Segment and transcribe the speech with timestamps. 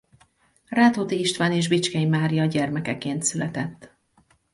[0.69, 3.97] Rátóti István és Bicskei Mária gyermekeként született.